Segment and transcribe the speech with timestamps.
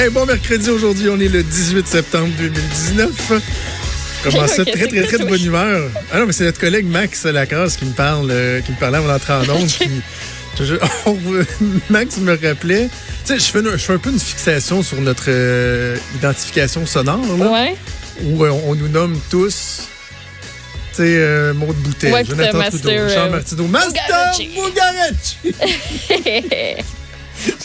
[0.00, 3.10] Hey, bon mercredi aujourd'hui, on est le 18 septembre 2019.
[4.24, 5.90] Je commence ça Ok, très, très, très de bonne humeur.
[6.10, 8.96] Ah non, mais c'est notre collègue Max Lacrosse qui me parle, euh, qui me parlait
[8.96, 9.66] avant d'entrer en onde.
[9.66, 9.90] qui-
[10.58, 10.74] je- je-
[11.04, 11.18] on-
[11.90, 12.88] Max me rappelait.
[13.26, 16.86] Tu sais, je fais, une- je fais un peu une fixation sur notre euh, identification
[16.86, 17.76] sonore, là, Ouais.
[18.22, 19.82] où euh, on nous nomme tous.
[20.92, 24.32] Tu sais, euh, Maud Boutet, Ouais, Jonathan t'as Trudeau, Master, Jean Martineau, Master.
[24.38, 25.36] Bugarici.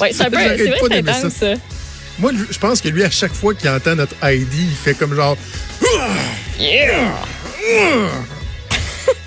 [0.01, 0.37] ouais, c'est un peu.
[0.57, 0.65] C'est
[1.01, 1.53] vrai c'est ça.
[2.19, 5.13] Moi, je pense que lui, à chaque fois qu'il entend notre ID, il fait comme
[5.15, 5.37] genre.
[6.59, 7.11] Yeah!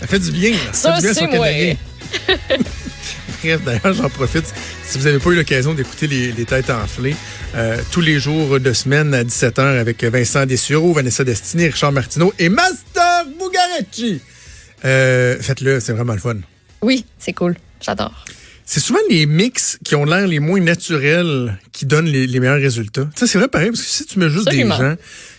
[0.01, 0.51] Ça fait du bien.
[0.53, 0.73] là.
[0.73, 1.47] Ça, c'est moi.
[3.43, 4.53] Bref, d'ailleurs, j'en profite.
[4.85, 7.15] Si vous n'avez pas eu l'occasion d'écouter les, les têtes enflées,
[7.55, 12.33] euh, tous les jours de semaine à 17h avec Vincent Dessureau, Vanessa Destiny, Richard Martineau
[12.39, 14.21] et Master Bugarecci.
[14.85, 16.37] Euh, Faites-le, c'est vraiment le fun.
[16.83, 17.57] Oui, c'est cool.
[17.81, 18.25] J'adore.
[18.71, 22.61] C'est souvent les mix qui ont l'air les moins naturels qui donnent les, les meilleurs
[22.61, 23.09] résultats.
[23.15, 24.77] Tu sais, c'est vrai pareil, parce que si tu mets juste Absolument.
[24.77, 24.97] des gens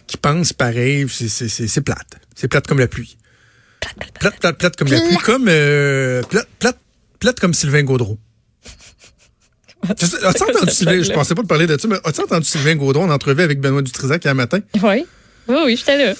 [0.07, 2.19] qui pensent pareil, c'est- plate.
[2.35, 3.19] C'est plate comme la pluie.
[4.19, 5.15] Plate, plate, plate comme la pluie.
[5.17, 6.79] Comme, euh, plate, plate,
[7.19, 8.17] plate comme Sylvain Gaudreau.
[9.87, 13.03] As-tu entendu Sylvain, je pensais pas te parler de ça, mais as-tu entendu Sylvain Gaudreau
[13.03, 14.61] en entrevue avec Benoît Dutrisac hier matin?
[14.81, 15.05] Oui.
[15.47, 16.15] Oui, oui, j'étais là.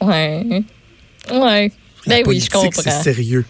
[0.06, 0.62] ouais.
[1.32, 1.72] Ouais.
[2.06, 3.02] La Ben oui, je politique, c'est comprends.
[3.02, 3.44] sérieux.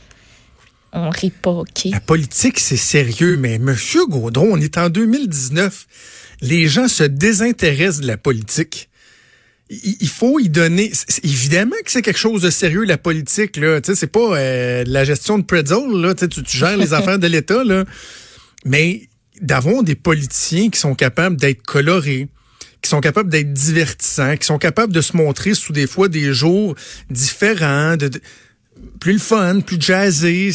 [0.92, 1.84] On rit pas, OK.
[1.84, 5.86] La politique, c'est sérieux, mais Monsieur Gaudron, on est en 2019.
[6.40, 8.88] Les gens se désintéressent de la politique.
[9.70, 10.90] Il faut y donner.
[10.92, 13.56] c'est- c'est- Évidemment que c'est quelque chose de sérieux, la politique.
[13.56, 13.80] Là.
[13.80, 15.88] Tu sais, C'est pas euh, de la gestion de pretzel.
[15.92, 16.12] Là.
[16.14, 17.62] Tu, sais, tu tu gères les affaires de l'État.
[17.62, 17.84] là.
[18.64, 19.08] Mais
[19.40, 22.26] d'avoir des politiciens qui sont capables d'être colorés,
[22.83, 26.33] qui sont capables d'être divertissants, qui sont capables de se montrer sous des fois des
[26.33, 26.75] jours
[27.11, 28.20] différents, de, de-
[28.98, 30.50] plus le fun, plus jazzé.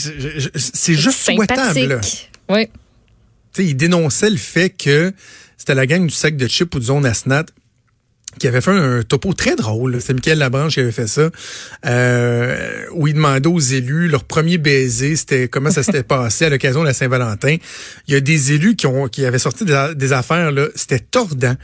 [0.55, 2.01] C'est juste souhaitable.
[2.49, 2.67] Oui.
[3.53, 5.13] Tu sais, il dénonçait le fait que
[5.57, 7.45] c'était la gang du sac de chips ou du zone Asnat
[8.39, 9.99] qui avait fait un topo très drôle.
[10.01, 11.29] C'est Michael Labranche qui avait fait ça.
[11.85, 16.49] Euh, où il demandait aux élus leur premier baiser, c'était comment ça s'était passé à
[16.49, 17.57] l'occasion de la Saint-Valentin.
[18.07, 21.55] Il y a des élus qui ont qui avaient sorti des, affaires là, c'était tordant.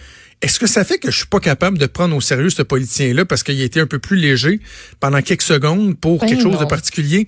[0.41, 3.25] Est-ce que ça fait que je suis pas capable de prendre au sérieux ce politicien-là
[3.25, 4.59] parce qu'il a été un peu plus léger
[4.99, 7.27] pendant quelques secondes pour Ben quelque chose de particulier?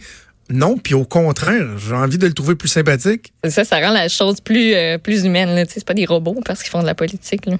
[0.50, 3.34] Non, puis au contraire, j'ai envie de le trouver plus sympathique.
[3.48, 5.56] Ça, ça rend la chose plus, euh, plus humaine.
[5.56, 5.66] Là.
[5.66, 7.46] Tu sais, C'est pas des robots parce qu'ils font de la politique.
[7.46, 7.58] Là.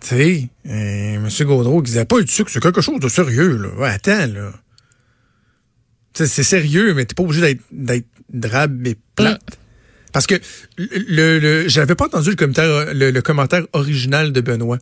[0.00, 1.28] Tu sais, euh, M.
[1.40, 3.68] Gaudreau qui disait pas le sucre, c'est quelque chose de sérieux, là.
[3.76, 4.52] Ouais, attends, là.
[6.14, 9.58] C'est sérieux, mais t'es pas obligé d'être, d'être drabe et plate.
[10.12, 10.34] Parce que
[10.76, 14.78] le, le, j'avais pas entendu le commentaire, le, le commentaire original de Benoît.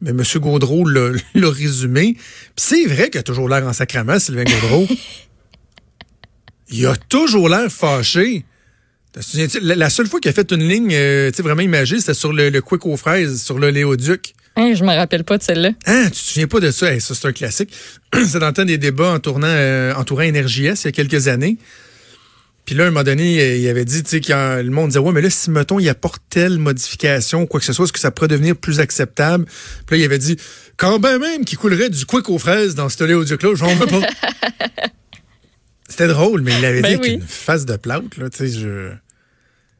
[0.00, 0.22] Mais M.
[0.36, 2.16] Gaudreau l'a, l'a résumé.
[2.56, 4.86] C'est vrai qu'il a toujours l'air en sacrament, Sylvain Gaudreau.
[6.70, 8.44] Il a toujours l'air fâché.
[9.62, 12.32] La, seule fois qu'il a fait une ligne euh, tu sais, vraiment imagée, c'était sur
[12.32, 14.34] le, le quick aux fraises, sur le Léoduc.
[14.58, 15.70] Hein, je me rappelle pas de celle-là.
[15.86, 16.92] Hein, tu te souviens pas de ça?
[16.92, 17.72] Hey, ça, c'est un classique.
[18.12, 21.58] c'est dans le temps des débats entourant, euh, entourant NRJS il y a quelques années.
[22.64, 24.98] Puis là, à un moment donné, il avait dit, tu sais, quand le monde disait,
[24.98, 28.00] ouais, mais là, si, mettons, il apporte telle modification, quoi que ce soit, est-ce que
[28.00, 29.46] ça pourrait devenir plus acceptable?
[29.86, 30.36] Puis là, il avait dit,
[30.76, 34.00] quand ben même qu'il coulerait du quick aux fraises dans ce léoduc-là, j'en veux pas.
[35.88, 37.14] C'était drôle, mais il l'avait Ben dit avec oui.
[37.14, 38.90] une face de plâtre, là, tu sais, je...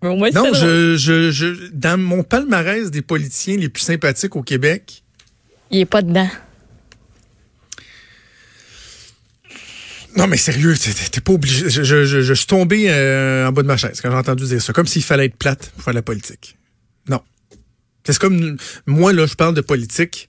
[0.03, 4.37] Mais au moins, Non, je, je, je, dans mon palmarès des politiciens les plus sympathiques
[4.37, 5.03] au Québec,
[5.71, 6.29] Il est pas dedans.
[10.17, 11.69] Non, mais sérieux, t'es- pas obligé.
[11.69, 14.45] Je, je, je, je suis tombé euh, en bas de ma chaise quand j'ai entendu
[14.47, 14.73] dire ça.
[14.73, 16.57] Comme s'il fallait être plate pour faire de la politique.
[17.09, 17.21] Non.
[18.05, 18.57] C'est comme,
[18.87, 20.29] moi, là, je parle de politique.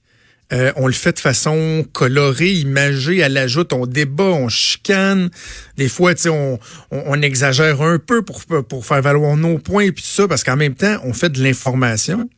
[0.52, 5.30] Euh, on le fait de façon colorée, imagée, à l'ajoute, on débat, on chicane.
[5.76, 9.92] Des fois, tu sais, on, exagère un peu pour, pour faire valoir nos points et
[9.92, 12.28] puis tout ça, parce qu'en même temps, on fait de l'information,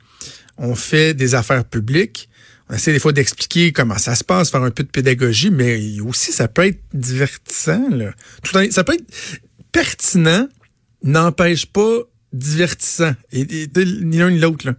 [0.58, 2.28] on fait des affaires publiques.
[2.68, 6.00] On essaie des fois d'expliquer comment ça se passe, faire un peu de pédagogie, mais
[6.00, 7.88] aussi ça peut être divertissant.
[7.90, 8.12] Là.
[8.42, 9.04] Tout ça peut être
[9.72, 10.48] pertinent,
[11.02, 11.98] n'empêche pas
[12.32, 13.15] divertissant.
[13.32, 13.68] Et, et-
[14.03, 14.74] ni l'un ni l'autre.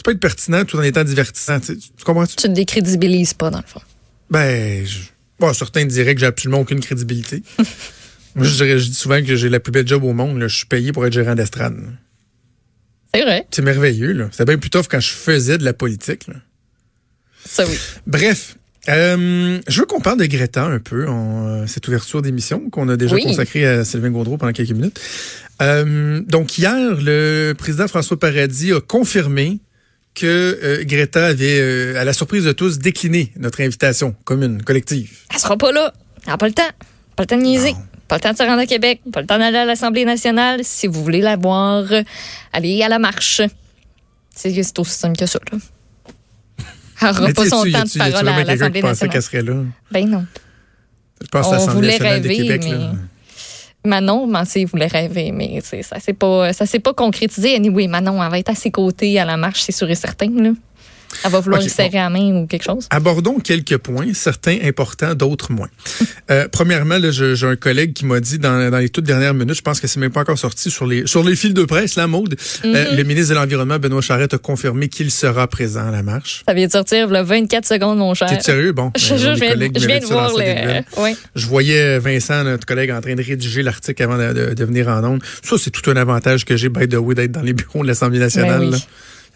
[0.00, 1.60] Tu peux être pertinent tout en étant divertissant.
[1.60, 2.24] Tu, tu comprends?
[2.24, 3.82] Tu te décrédibilises pas, dans le fond.
[4.30, 4.96] Ben, je,
[5.38, 7.42] bon, certains diraient que j'ai absolument aucune crédibilité.
[8.34, 10.38] Moi, je, dirais, je dis souvent que j'ai la plus belle job au monde.
[10.38, 10.48] là.
[10.48, 11.76] Je suis payé pour être gérant d'estrade.
[13.14, 13.46] C'est vrai.
[13.50, 14.12] C'est merveilleux.
[14.14, 14.28] là.
[14.32, 16.26] C'est bien plus tough quand je faisais de la politique.
[16.28, 16.36] là.
[17.44, 17.76] Ça, oui.
[18.06, 18.56] Bref,
[18.88, 22.88] euh, je veux qu'on parle de Greta un peu en euh, cette ouverture d'émission qu'on
[22.88, 23.22] a déjà Oui.
[23.24, 24.98] consacrée à Sylvain Gaudreau pendant quelques minutes.
[25.60, 29.58] Euh, donc hier, le président François Paradis a confirmé
[30.14, 30.26] que
[30.62, 35.18] euh, Greta avait, euh, à la surprise de tous, décliné notre invitation commune, collective.
[35.32, 35.92] Elle sera pas là.
[36.26, 36.62] Elle n'a pas le temps.
[37.16, 37.72] Pas le temps de niaiser.
[37.72, 37.78] Non.
[38.08, 40.60] Pas le temps de se rendre à Québec, pas le temps d'aller à l'Assemblée nationale.
[40.64, 41.84] Si vous voulez la voir,
[42.52, 43.40] allez à la marche.
[44.34, 45.38] C'est aussi simple que ça.
[45.52, 45.58] Là.
[47.02, 49.12] Elle n'aura pas son temps de parole à l'Assemblée nationale.
[49.12, 49.54] qu'elle serait là?
[49.92, 50.26] Ben non.
[51.22, 52.62] Je pense On à l'Assemblée voulait nationale de rêver, Québec.
[52.64, 52.92] mais- Là.
[53.84, 57.56] Manon, Mancé voulait rêver, mais ça s'est pas, ça s'est pas concrétisé.
[57.56, 60.30] Anyway, Manon, elle va être à ses côtés à la marche, c'est sûr et certain.
[60.30, 60.50] Là.
[61.24, 62.86] Elle va vouloir Ok, lui serrer la main ou quelque chose.
[62.90, 65.68] Abordons quelques points, certains importants, d'autres moins.
[66.30, 69.62] Euh, premièrement, j'ai un collègue qui m'a dit dans, dans les toutes dernières minutes, je
[69.62, 72.06] pense que c'est même pas encore sorti sur les sur les fils de presse, la
[72.06, 72.36] mode.
[72.64, 76.44] Euh, le ministre de l'Environnement, Benoît Charette, a confirmé qu'il sera présent à la marche.
[76.46, 78.28] Ça vient de sortir le 24 secondes, mon cher.
[78.28, 78.70] T'es sérieux?
[78.70, 80.84] Bon, Je, euh, je les viens, je de voir sa dégueule.
[80.96, 81.02] le.
[81.02, 81.16] Ouais.
[81.34, 84.86] Je voyais Vincent, notre collègue, en train de rédiger l'article avant de, de- de venir
[84.86, 85.22] en ondes.
[85.42, 87.88] Ça, c'est tout un avantage que j'ai, by the way, d'être dans les bureaux de
[87.88, 88.60] l'Assemblée nationale.
[88.60, 88.84] Ben oui.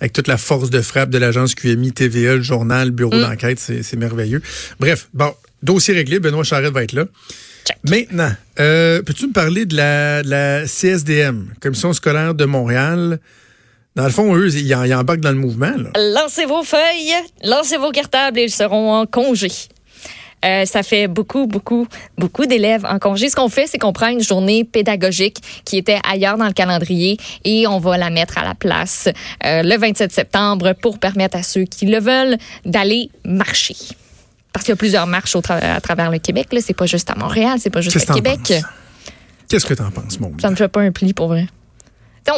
[0.00, 3.20] Avec toute la force de frappe de l'agence QMI, TVA, le journal, le bureau Mm.
[3.22, 4.42] d'enquête, c'est merveilleux.
[4.80, 5.32] Bref, bon,
[5.62, 7.04] dossier réglé, Benoît Charette va être là.
[7.66, 7.78] Check.
[7.88, 13.18] Maintenant, euh, peux-tu me parler de la, de la CSDM, Commission scolaire de Montréal?
[13.96, 15.70] Dans le fond, eux, ils, en- ils embarquent dans le mouvement.
[15.76, 15.90] Là.
[16.14, 17.14] Lancez vos feuilles,
[17.44, 19.48] lancez vos cartables et ils seront en congé.
[20.44, 21.86] Euh, ça fait beaucoup, beaucoup,
[22.18, 23.28] beaucoup d'élèves en congé.
[23.28, 27.16] Ce qu'on fait, c'est qu'on prend une journée pédagogique qui était ailleurs dans le calendrier
[27.44, 29.08] et on va la mettre à la place
[29.44, 33.76] euh, le 27 septembre pour permettre à ceux qui le veulent d'aller marcher.
[34.52, 36.48] Parce qu'il y a plusieurs marches au tra- à travers le Québec.
[36.52, 38.52] Là, c'est pas juste à Montréal, c'est pas juste t'en Québec.
[39.48, 41.46] Qu'est-ce que t'en penses, mon Ça me fait pas un pli pour vrai.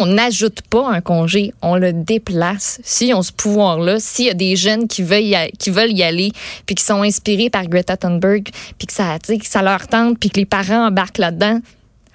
[0.00, 2.81] On n'ajoute pas un congé, on le déplace.
[2.83, 5.93] S'ils ont ce pouvoir-là, s'il y a des jeunes qui veulent y, a- qui veulent
[5.93, 6.33] y aller,
[6.67, 8.49] puis qui sont inspirés par Greta Thunberg,
[8.79, 11.61] puis que ça, que ça leur tente, puis que les parents embarquent là-dedans,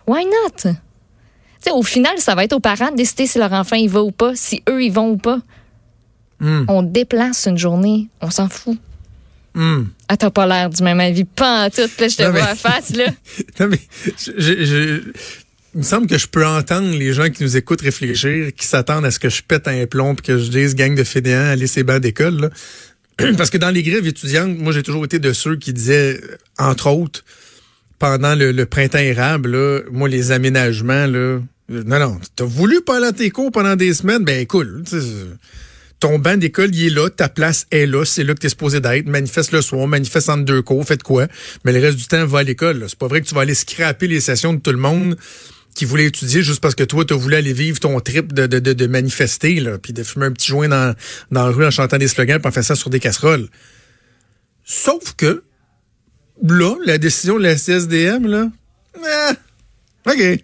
[0.07, 0.71] why not?
[1.73, 4.11] Au final, ça va être aux parents de décider si leur enfant y va ou
[4.11, 5.39] pas, si eux y vont ou pas.
[6.39, 6.65] Hmm.
[6.67, 8.77] On déplace une journée, on s'en fout.
[9.53, 9.83] Hmm.
[10.07, 11.23] Ah, t'as pas l'air du même avis.
[11.23, 13.05] Pas en tout, là, je te Non, mais- vois à face, là.
[13.59, 13.79] Non, mais
[14.17, 15.11] je- je- je-
[15.73, 19.05] il me semble que je peux entendre les gens qui nous écoutent réfléchir, qui s'attendent
[19.05, 21.67] à ce que je pète un plomb puis que je dise gang de fédéants, allez
[21.67, 22.49] ces bancs d'école.
[23.37, 26.19] Parce que dans les grèves étudiantes, moi j'ai toujours été de ceux qui disaient,
[26.57, 27.23] entre autres,
[27.99, 31.39] pendant le, printemps érable, là, moi les aménagements, là,
[31.69, 34.83] non, non, t'as voulu pas aller à tes cours pendant des semaines, ben cool.
[36.01, 38.49] ton banc d'école, il est là, ta place est là, c'est là que tu es
[38.49, 39.05] supposé d'être.
[39.07, 41.27] Manifeste le soir, manifeste entre deux cours, faites quoi.
[41.63, 42.83] Mais le reste du temps, va à l'école.
[42.89, 45.15] C'est pas vrai que tu vas aller scraper les sessions de tout le monde
[45.75, 48.59] qui voulait étudier juste parce que toi, tu voulu aller vivre ton trip de, de,
[48.59, 50.95] de, de manifester, là, puis de fumer un petit joint dans,
[51.31, 53.47] dans la rue en chantant des slogans, puis en ça sur des casseroles.
[54.65, 55.43] Sauf que,
[56.43, 58.49] là, la décision de la CSDM, là,
[58.97, 60.39] eh, OK.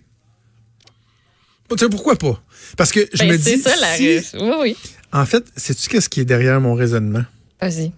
[1.70, 2.42] Tu sais, pourquoi pas?
[2.78, 4.78] Parce que je Ben, me c'est dis, ça, la si- Oui, oui.
[5.12, 7.26] en fait, sais-tu qu'est-ce qui est derrière mon raisonnement?
[7.62, 7.92] Vas-y.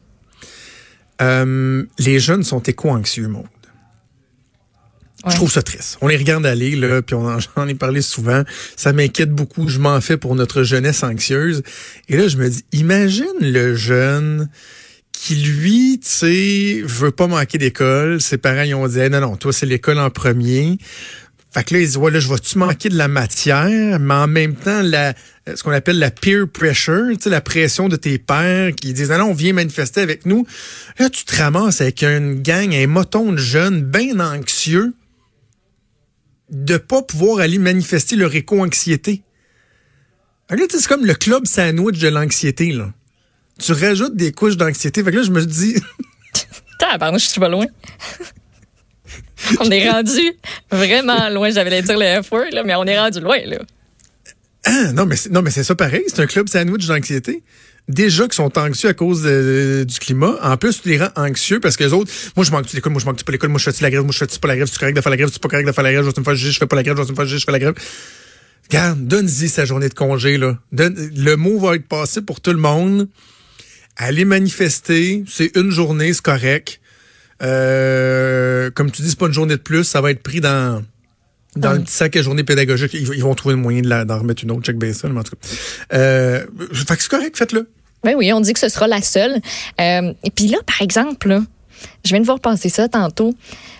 [1.21, 3.45] Euh, les jeunes sont éco-anxieux, Maud.
[5.27, 5.97] Je trouve ça triste.
[6.01, 8.43] On les regarde aller, là, puis on en, j'en ai parlé souvent.
[8.75, 9.67] Ça m'inquiète beaucoup.
[9.67, 11.63] Je m'en fais pour notre jeunesse anxieuse.
[12.07, 14.49] Et là, je me dis, imagine le jeune
[15.11, 18.21] qui, lui, tu sais, veut pas manquer d'école.
[18.21, 20.77] Ses parents, ils ont dit, non, non, toi, c'est l'école en premier.
[21.51, 24.27] Fait que là, ils disent, ouais, là, je vais-tu manquer de la matière, mais en
[24.27, 25.13] même temps, la,
[25.53, 29.09] ce qu'on appelle la peer pressure, tu sais, la pression de tes pères qui disent,
[29.09, 30.45] non, non, viens manifester avec nous.
[30.99, 34.93] Là, tu te ramasses avec une gang, un moton de jeunes bien anxieux
[36.49, 39.23] de pas pouvoir aller manifester leur éco-anxiété.
[40.49, 42.91] C'est comme le club sandwich de l'anxiété, là.
[43.59, 45.03] Tu rajoutes des couches d'anxiété.
[45.03, 45.75] Fait que là, je me dis,
[46.79, 47.65] Tabarnouche, je suis pas loin.
[49.59, 50.33] on est rendu
[50.71, 51.49] vraiment loin.
[51.51, 53.59] J'avais dire le F-word, là, mais on est rendu loin, là.
[54.65, 56.03] ah, non, mais c'est, non, mais c'est ça pareil.
[56.07, 57.43] C'est un club sandwich d'anxiété.
[57.89, 60.35] Déjà qu'ils sont anxieux à cause de- du climat.
[60.43, 63.01] En plus, tu les rends anxieux parce que les autres, moi, je manque-tu l'école, moi,
[63.01, 64.69] je manque-tu pas l'école, moi, je fais-tu la grève, moi, je fais-tu pas la grève,
[64.69, 66.09] tu es correct de faire la grève, tu pas correct de faire la grève, je
[66.11, 67.45] vais me faire juger, je fais pas la grève, je vais me faire juger, je
[67.45, 67.73] fais la grève.
[68.69, 70.59] Regarde, donne-y sa journée de congé, là.
[70.71, 73.07] Donne- le mot va être passé pour tout le monde.
[73.97, 76.79] Aller manifester, c'est une journée, c'est correct.
[77.41, 80.83] Euh, comme tu dis, c'est pas une journée de plus, ça va être pris dans
[81.55, 82.93] dans le petit sac à journée pédagogique.
[82.93, 85.23] Ils, vont trouver le moyen de d'en remettre une autre, check bien ça, mais en
[85.23, 85.47] tout cas.
[85.93, 87.67] Euh, fait que c'est correct, faites-le.
[88.03, 89.41] Ben oui, on dit que ce sera la seule.
[89.79, 91.41] Euh, et puis là, par exemple, là,
[92.05, 93.33] je viens de voir passer ça tantôt.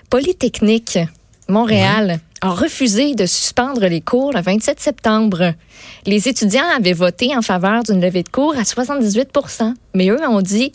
[0.10, 1.00] Polytechnique
[1.48, 5.54] Montréal a refusé de suspendre les cours le 27 septembre.
[6.06, 10.42] Les étudiants avaient voté en faveur d'une levée de cours à 78% mais eux ont
[10.42, 10.72] dit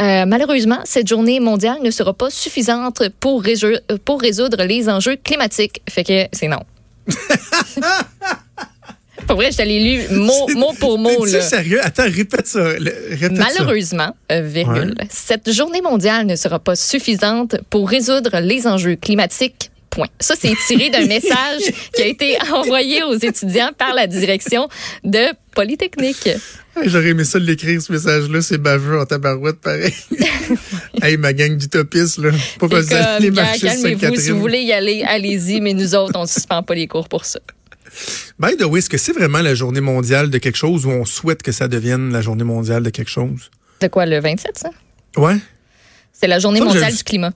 [0.00, 3.44] euh, malheureusement, cette journée mondiale ne sera pas suffisante pour,
[4.04, 5.82] pour résoudre les enjeux climatiques.
[5.88, 6.60] Fait que c'est non.
[9.26, 11.24] Pour vrai, je t'allais lu mot, mot pour mot.
[11.24, 11.40] Là.
[11.40, 11.80] sérieux?
[11.82, 12.64] Attends, répète ça.
[12.64, 13.44] répète ça.
[13.58, 19.70] Malheureusement, euh, virgule, cette journée mondiale ne sera pas suffisante pour résoudre les enjeux climatiques.
[19.90, 20.08] point.
[20.20, 21.62] Ça, c'est tiré d'un message
[21.94, 24.68] qui a été envoyé aux étudiants par la direction
[25.04, 25.20] de
[25.54, 26.30] Polytechnique.
[26.84, 28.42] J'aurais aimé ça de l'écrire, ce message-là.
[28.42, 29.94] C'est baveux en tabarouette, pareil.
[31.02, 32.30] hey, ma gang d'utopistes, là.
[32.58, 36.18] Pas C'est besoin d'aller marcher calmez-vous, si vous voulez y aller, allez-y, mais nous autres,
[36.18, 37.38] on suspend pas les cours pour ça.
[38.38, 41.04] By the way, est-ce que c'est vraiment la journée mondiale de quelque chose ou on
[41.04, 43.50] souhaite que ça devienne la journée mondiale de quelque chose?
[43.80, 44.70] De quoi, le 27, ça?
[45.16, 45.36] Ouais.
[46.12, 47.32] C'est la journée mondiale du climat.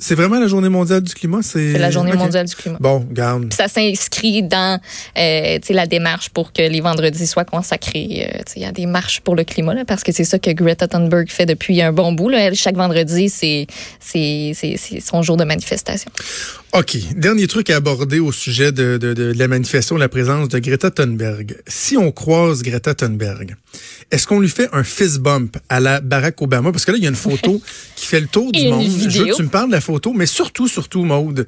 [0.00, 1.40] C'est vraiment la journée mondiale du climat?
[1.42, 2.78] C'est C'est la journée mondiale du climat.
[2.80, 3.52] Bon, garde.
[3.52, 4.78] Ça s'inscrit dans
[5.18, 8.28] euh, tu sais, la démarche pour que les vendredis soient consacrés.
[8.32, 10.24] Euh, tu sais, Il y a des marches pour le climat, là, parce que c'est
[10.24, 12.28] ça que Greta Thunberg fait depuis un bon bout.
[12.28, 12.38] Là.
[12.40, 13.66] Elle, chaque vendredi, c'est
[13.98, 16.10] c'est- c'est- c'est son jour de manifestation.
[16.74, 16.96] OK.
[17.16, 20.90] Dernier truc à aborder au sujet de, de, de la manifestation, la présence de Greta
[20.90, 21.56] Thunberg.
[21.66, 23.56] Si on croise Greta Thunberg,
[24.10, 26.72] est-ce qu'on lui fait un fist bump à la Barack Obama?
[26.72, 27.60] Parce que là, il y a une photo
[27.96, 28.84] qui fait le tour du Et monde.
[28.84, 31.46] Je veux que tu me parles de la photo, mais surtout, surtout, Maude,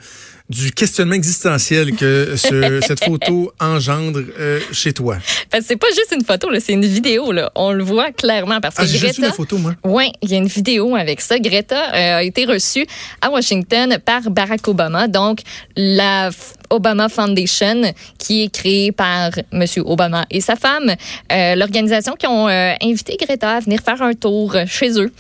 [0.51, 5.17] du questionnement existentiel que ce- cette photo engendre euh, chez toi.
[5.51, 7.31] Parce que c'est pas juste une photo, là, c'est une vidéo.
[7.33, 7.51] Là.
[7.55, 9.23] On le voit clairement parce que Ah, Greta.
[9.23, 9.75] la photo, moi.
[9.85, 11.39] Oui, il y a une vidéo avec ça.
[11.39, 12.85] Greta euh, a été reçue
[13.23, 15.41] à Washington par Barack Obama, donc
[15.77, 16.31] la
[16.69, 17.83] Obama Foundation,
[18.19, 19.65] qui est créée par M.
[19.85, 20.95] Obama et sa femme,
[21.33, 25.13] euh, l'organisation qui ont euh, invité Greta à venir faire un tour chez eux.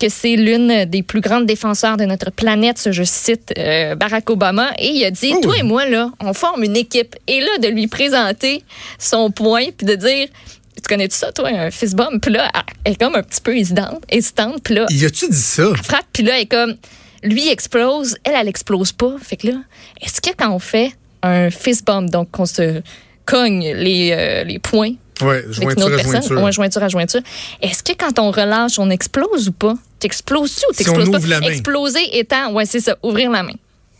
[0.00, 4.70] Que c'est l'une des plus grandes défenseurs de notre planète, je cite euh, Barack Obama,
[4.78, 7.16] et il a dit, Oh toi et moi, là, on forme une équipe.
[7.26, 8.64] Et là, de lui présenter
[8.98, 10.28] son point, puis de dire,
[10.76, 12.22] tu connais-tu ça, toi, un fist bump?
[12.22, 12.50] Puis là,
[12.84, 15.64] elle est comme un petit peu hésitante, hésitante puis là, Y a-tu dit ça?
[15.70, 16.76] elle frappe, puis là, elle est comme,
[17.22, 19.16] lui explose, elle, elle explose pas.
[19.22, 19.54] Fait que là,
[20.00, 20.92] est-ce que quand on fait
[21.22, 22.80] un fist bump, donc qu'on se
[23.26, 26.42] cogne les, euh, les points Ouais, avec une jointure autre à personne, jointure.
[26.42, 27.20] ouais, jointure à jointure,
[27.60, 29.74] est-ce que quand on relâche, on explose ou pas?
[30.00, 31.18] T'exploses-tu ou Si on t'exploses pas?
[31.18, 31.46] ouvre la main.
[31.48, 33.54] Exploser étant, ouais, c'est ça, ouvrir la main.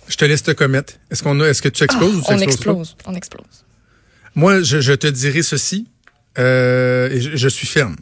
[0.08, 0.94] Je te laisse te commettre.
[1.10, 2.70] Est-ce qu'on a, est-ce que tu exploses ou tu Ah, on exploses pas?
[2.72, 3.64] explose, on explose.
[4.34, 5.86] Moi, je, je te dirai ceci.
[6.38, 7.96] euh, et je, je suis ferme.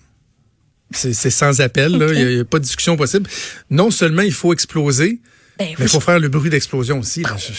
[0.90, 2.07] C'est sans appel, là.
[2.14, 3.28] Il n'y a, pas de discussion possible.
[3.69, 5.21] Non seulement il faut exploser,
[5.59, 7.23] Ben, mais il faut faire le bruit d'explosion aussi.
[7.23, 7.37] là.
[7.37, 7.52] Tu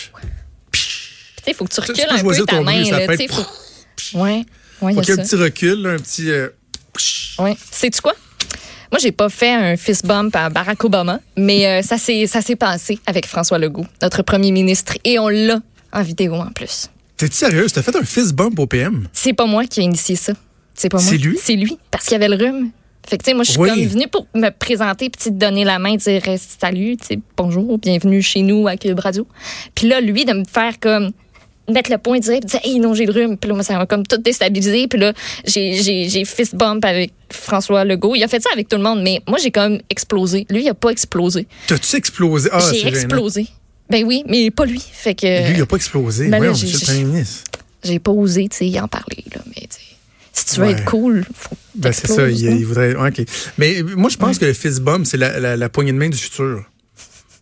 [1.45, 4.17] sais, faut que tu recules un peu ta main, là, faut...
[4.19, 4.43] Ouais,
[4.81, 5.21] ouais, il y Faut a qu'il y ait ça.
[5.21, 6.31] un petit recul, là, un petit.
[6.31, 6.49] euh,
[7.39, 7.51] Oui.
[7.71, 8.15] Sais-tu quoi?
[8.91, 12.41] Moi, j'ai pas fait un fist bump à Barack Obama, mais euh, ça s'est ça
[12.41, 15.59] s'est passé avec François Legault, notre premier ministre, et on l'a
[15.93, 16.89] en vidéo en plus.
[17.17, 17.71] T'es-tu sérieuse?
[17.71, 19.07] T'as fait un fist bump au PM?
[19.13, 20.33] C'est pas moi qui ai initié ça.
[20.73, 21.05] C'est pas moi.
[21.07, 21.37] C'est lui?
[21.41, 22.71] C'est lui, parce qu'il y avait le rhume.
[23.07, 23.69] Fait que, tu sais, moi, je suis Oui.
[23.69, 26.97] comme venue pour me présenter, puis te donner la main, dire euh, salut,
[27.37, 29.27] bonjour, bienvenue chez nous à Cube Radio.
[29.75, 31.11] Puis là, lui, de me faire comme
[31.71, 33.85] mettre le point direct, dire hey non j'ai le rhume puis là moi ça m'a
[33.85, 35.13] comme tout déstabilisé puis là
[35.45, 38.83] j'ai j'ai j'ai fist bump avec François Legault il a fait ça avec tout le
[38.83, 42.49] monde mais moi j'ai comme explosé lui il a pas explosé T'as-tu explosé?
[42.51, 42.89] Ah, j'ai gênant.
[42.91, 43.47] explosé
[43.89, 46.27] ben oui mais pas lui fait que Lui, il n'a pas explosé.
[46.27, 47.43] Ben j'ai- monsieur le premier ministre.
[47.83, 49.77] j'ai pas osé tu sais y en parler là mais tu
[50.31, 50.71] si tu veux Ouais.
[50.73, 52.29] être cool faut que Ben, c'est ça.
[52.29, 52.55] Il, hein.
[52.57, 52.93] il voudrait.
[53.57, 56.07] Mais moi, je pense que le fist bump, c'est la, la, la poignée de main
[56.09, 56.63] du futur.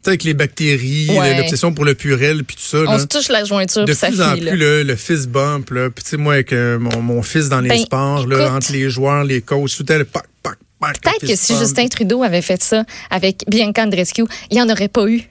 [0.07, 1.37] Avec les bactéries, Ouais.
[1.37, 2.77] l'obsession pour le purel, puis tout ça.
[2.87, 2.99] on là.
[2.99, 5.89] se touche la jointure de ça plus en plus, le, le fist bump, là.
[5.89, 8.55] Puis, tu sais, moi, avec euh, mon, mon fils dans les Ben, sports, là, écoute.
[8.55, 11.01] entre les joueurs, les coachs, tout le pac, pac, pac.
[11.01, 11.61] Peut-être que si bump.
[11.63, 15.21] Justin Trudeau avait fait ça avec Bianca Andreescu, il n'y en aurait pas eu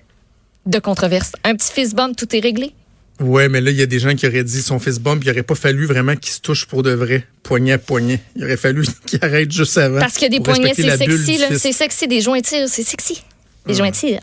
[0.66, 1.32] de controverse.
[1.44, 2.72] Un petit fist bump, tout est réglé.
[3.20, 5.30] Ouais, mais là, il y a des gens qui auraient dit son fist bump, il
[5.30, 8.20] aurait pas fallu vraiment qu'il se touche pour de vrai, poignet à poignet.
[8.36, 10.00] Il aurait fallu qu'il arrête juste avant.
[10.00, 11.38] Parce que des poignets, c'est sexy.
[11.38, 11.46] là.
[11.58, 13.22] C'est sexy, des jointures, c'est sexy.
[13.66, 14.20] Des jointures.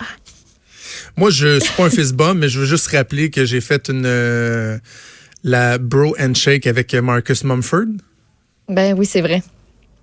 [1.15, 4.05] Moi, je suis pas un bump, mais je veux juste rappeler que j'ai fait une
[4.05, 4.77] euh,
[5.43, 7.85] la bro handshake avec Marcus Mumford.
[8.69, 9.43] Ben oui, c'est vrai.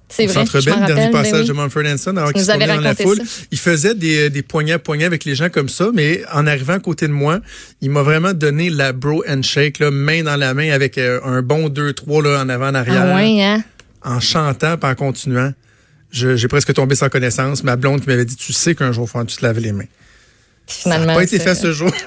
[0.09, 0.35] C'est vrai.
[0.35, 1.49] Centre Bell, dernier rappelle, ben passage oui.
[1.49, 3.19] de Mumford Son, alors qu'il se dans la foule.
[3.19, 3.43] ça.
[3.53, 6.75] Il faisait des, des poignets à poignets avec les gens comme ça, mais en arrivant
[6.75, 7.41] à côté de moi,
[7.81, 11.43] il m'a vraiment donné la bro handshake, là, main dans la main, avec euh, un
[11.43, 13.63] bon 2-3 là, en avant, en arrière, Ah ouais, hein?
[14.03, 15.53] en chantant puis en continuant.
[16.11, 17.63] J'ai presque tombé sans connaissance.
[17.63, 19.61] Ma blonde qui m'avait dit, tu sais qu'un jour, il faut que tu te laves
[19.61, 19.85] les mains.
[20.71, 21.15] Ça n'a Finalement.
[21.15, 21.91] pas été fait ce jour.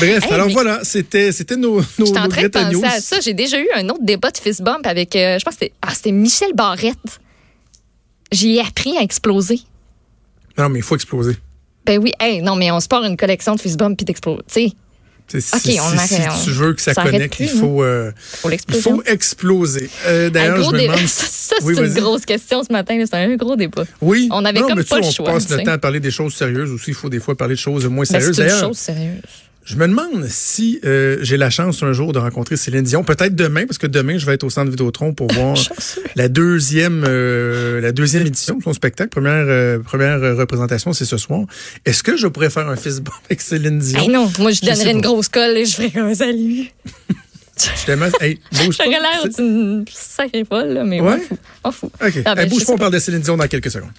[0.00, 3.20] Bref, Hey, alors voilà, c'était c'était nos, nos, J'étais en train de penser à ça.
[3.20, 5.74] J'ai déjà eu un autre débat de fist bump avec, euh, je pense que c'était
[5.82, 7.20] ah, c'était Michel Barrette.
[8.30, 9.60] J'ai appris à exploser.
[10.56, 11.36] Non, mais il faut exploser.
[11.84, 14.72] Ben oui, hey, non, mais on se part une collection de fist bump puis d'exploser.
[15.28, 17.36] Tu sais, Tu sais, Ok, si, on si- si on- tu veux que ça, connecte,
[17.36, 18.10] plus, il faut, euh,
[18.70, 19.90] il faut exploser.
[20.06, 20.98] Euh, D'ailleurs, je me demande...
[21.06, 22.98] Ça, ça, Oui, c'est une grosse question ce matin.
[23.04, 23.84] C'est un gros débat.
[24.00, 24.28] Oui.
[24.32, 25.62] On avait non, comme mais pas tu le sais, choix, On passe sais.
[25.64, 26.90] temps à parler des choses sérieuses aussi.
[26.92, 28.36] Il faut des fois parler de choses moins Ben, sérieuses.
[28.36, 29.20] c'est une chose sérieuse.
[29.68, 33.04] Je me demande si euh, j'ai la chance un jour de rencontrer Céline Dion.
[33.04, 35.58] Peut-être demain, parce que demain, je vais être au centre Vidéotron pour voir
[36.16, 39.10] la deuxième euh, la deuxième édition de son spectacle.
[39.10, 41.42] Première, euh, première représentation, c'est ce soir.
[41.84, 44.00] Est-ce que je pourrais faire un Facebook avec Céline Dion?
[44.00, 46.70] Hey non, moi, je, donnerais une grosse colle et je ferais un salut.
[47.58, 48.40] Je te mets, hey.
[48.52, 51.16] J'aurais l'air d'une sacrée folle, mais ouais?
[51.16, 51.38] on fout.
[51.64, 51.90] On fout.
[52.02, 52.22] OK.
[52.24, 53.90] Ah, ben, bouge pas, on parle de Céline Dion dans quelques secondes.